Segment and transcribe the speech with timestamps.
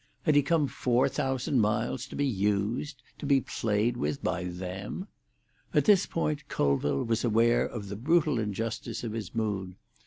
[0.23, 5.07] Had he come four thousand miles to be used, to be played with, by them?
[5.75, 9.75] At this point Colville was aware of the brutal injustice of his mood.